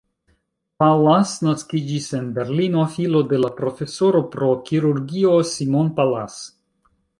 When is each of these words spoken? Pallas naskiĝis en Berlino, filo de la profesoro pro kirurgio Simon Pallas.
Pallas 0.83 1.33
naskiĝis 1.47 2.07
en 2.21 2.31
Berlino, 2.37 2.87
filo 2.95 3.23
de 3.35 3.39
la 3.43 3.53
profesoro 3.61 4.25
pro 4.33 4.51
kirurgio 4.73 5.37
Simon 5.55 5.95
Pallas. 6.01 6.43